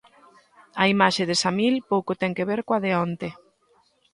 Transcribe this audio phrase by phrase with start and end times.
[0.81, 3.27] A imaxe de Samil pouco ten que ver coa de onte.